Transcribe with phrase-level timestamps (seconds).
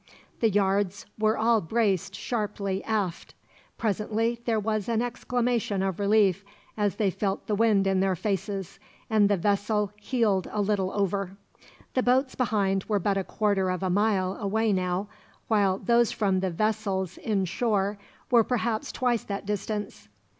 [0.39, 3.35] The yards were all braced sharply aft.
[3.77, 6.43] Presently there was an exclamation of relief,
[6.75, 8.79] as they felt the wind in their faces,
[9.11, 11.37] and the vessel heeled a little over.
[11.93, 15.07] The boats behind were but a quarter of a mile away now,
[15.49, 17.99] while those from the vessels inshore
[18.31, 20.07] were perhaps twice that distance.